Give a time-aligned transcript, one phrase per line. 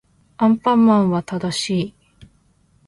[0.37, 1.95] アンパンマンは正しい